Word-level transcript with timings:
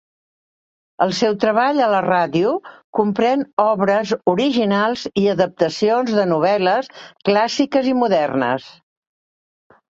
El 1.05 1.11
seu 1.17 1.35
treball 1.43 1.81
a 1.87 1.89
la 1.95 1.99
ràdio 2.05 2.53
comprèn 3.01 3.45
obres 3.65 4.15
originals 4.35 5.05
i 5.25 5.29
adaptacions 5.37 6.19
de 6.23 6.27
novel·les 6.33 6.93
clàssiques 7.31 7.95
i 7.95 7.97
modernes. 8.03 8.71